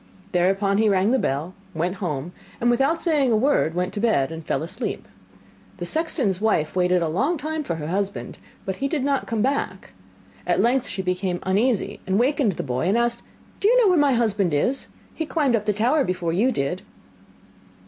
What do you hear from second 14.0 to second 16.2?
husband is? He climbed up the tower